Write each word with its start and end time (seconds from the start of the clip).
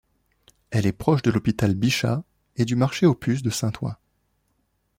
Elle 0.71 0.87
est 0.87 0.93
proche 0.93 1.21
de 1.21 1.29
l'hôpital 1.29 1.75
Bichat 1.75 2.23
et 2.55 2.65
du 2.65 2.75
marché 2.75 3.05
aux 3.05 3.13
puces 3.13 3.43
de 3.43 3.51
Saint-Ouen. 3.51 3.93